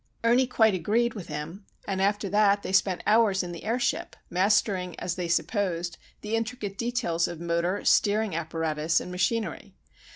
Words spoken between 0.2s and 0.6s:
Ernie